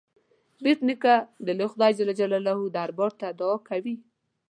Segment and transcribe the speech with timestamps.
[0.63, 1.15] بېټ نیکه
[1.45, 3.95] د لوی خدای جل جلاله دربار ته دعا کوي.